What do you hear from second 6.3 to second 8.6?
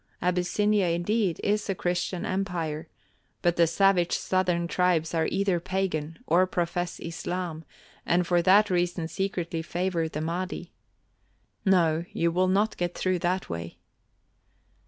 profess Islam and for